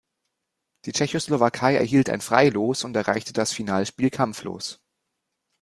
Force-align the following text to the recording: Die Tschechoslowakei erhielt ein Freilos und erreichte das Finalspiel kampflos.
Die 0.85 0.93
Tschechoslowakei 0.93 1.75
erhielt 1.75 2.09
ein 2.09 2.21
Freilos 2.21 2.83
und 2.85 2.95
erreichte 2.95 3.33
das 3.33 3.53
Finalspiel 3.53 4.09
kampflos. 4.09 4.81